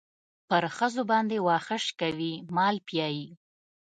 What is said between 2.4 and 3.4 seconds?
مال پيايي.